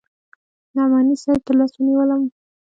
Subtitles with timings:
[0.75, 2.21] نعماني صاحب تر لاس ونيولم.